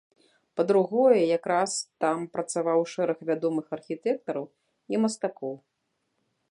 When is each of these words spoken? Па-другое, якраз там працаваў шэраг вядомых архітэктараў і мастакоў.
Па-другое, 0.59 1.19
якраз 1.37 1.71
там 2.05 2.17
працаваў 2.37 2.79
шэраг 2.93 3.19
вядомых 3.31 3.65
архітэктараў 3.79 4.45
і 4.95 5.05
мастакоў. 5.05 5.55